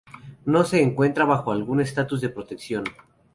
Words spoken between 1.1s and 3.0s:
bajo algún estatus de protección.